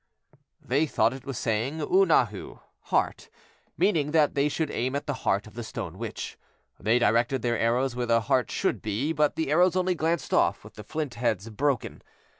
They 0.59 0.87
thought 0.87 1.13
it 1.13 1.25
was 1.27 1.37
saying 1.37 1.77
u'nahu', 1.79 2.59
heart, 2.85 3.29
meaning 3.77 4.09
that 4.13 4.33
they 4.33 4.49
should 4.49 4.71
aim 4.71 4.95
at 4.95 5.05
the 5.05 5.13
heart 5.29 5.45
of 5.45 5.53
the 5.53 5.63
stone 5.63 5.99
witch. 5.99 6.39
They 6.79 6.97
directed 6.97 7.43
their 7.43 7.59
arrows 7.59 7.95
where 7.95 8.07
the 8.07 8.21
heart 8.21 8.49
should 8.49 8.81
be, 8.81 9.13
but 9.13 9.35
the 9.35 9.51
arrows 9.51 9.75
only 9.75 9.93
glanced 9.93 10.33
off 10.33 10.63
with 10.63 10.73
the 10.73 10.83
flint 10.83 11.13
heads 11.13 11.47
broken. 11.51 12.01